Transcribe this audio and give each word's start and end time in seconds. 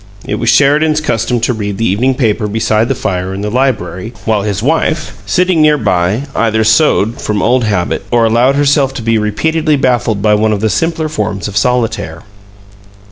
It 0.25 0.39
was 0.39 0.49
Sheridan's 0.49 0.99
custom 0.99 1.39
to 1.41 1.53
read 1.53 1.77
the 1.77 1.85
evening 1.85 2.15
paper 2.15 2.47
beside 2.47 2.87
the 2.89 2.95
fire 2.95 3.35
in 3.35 3.41
the 3.41 3.51
library, 3.51 4.15
while 4.25 4.41
his 4.41 4.63
wife, 4.63 5.21
sitting 5.27 5.61
near 5.61 5.77
by, 5.77 6.23
either 6.35 6.63
sewed 6.63 7.21
(from 7.21 7.43
old 7.43 7.65
habit) 7.65 8.03
or 8.09 8.25
allowed 8.25 8.55
herself 8.55 8.95
to 8.95 9.03
be 9.03 9.19
repeatedly 9.19 9.75
baffled 9.75 10.19
by 10.23 10.33
one 10.33 10.53
of 10.53 10.61
the 10.61 10.71
simpler 10.71 11.07
forms 11.07 11.47
of 11.47 11.55
solitaire. 11.55 12.23